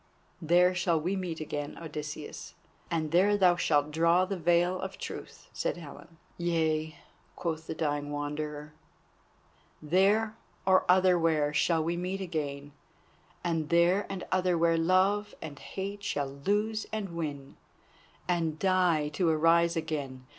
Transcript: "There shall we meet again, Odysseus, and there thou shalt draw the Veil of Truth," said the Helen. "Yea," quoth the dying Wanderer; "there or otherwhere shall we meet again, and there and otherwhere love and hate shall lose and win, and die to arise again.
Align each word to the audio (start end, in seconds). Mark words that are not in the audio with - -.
"There 0.41 0.73
shall 0.73 0.99
we 0.99 1.15
meet 1.15 1.39
again, 1.39 1.77
Odysseus, 1.77 2.55
and 2.89 3.11
there 3.11 3.37
thou 3.37 3.55
shalt 3.55 3.91
draw 3.91 4.25
the 4.25 4.35
Veil 4.35 4.79
of 4.79 4.97
Truth," 4.97 5.47
said 5.53 5.75
the 5.75 5.81
Helen. 5.81 6.17
"Yea," 6.39 6.95
quoth 7.35 7.67
the 7.67 7.75
dying 7.75 8.09
Wanderer; 8.11 8.73
"there 9.79 10.35
or 10.65 10.85
otherwhere 10.89 11.53
shall 11.53 11.83
we 11.83 11.97
meet 11.97 12.19
again, 12.19 12.71
and 13.43 13.69
there 13.69 14.07
and 14.09 14.23
otherwhere 14.31 14.75
love 14.75 15.35
and 15.39 15.59
hate 15.59 16.01
shall 16.03 16.29
lose 16.29 16.87
and 16.91 17.09
win, 17.15 17.55
and 18.27 18.57
die 18.57 19.07
to 19.09 19.29
arise 19.29 19.75
again. 19.75 20.25